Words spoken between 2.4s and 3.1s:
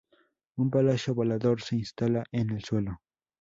el suelo.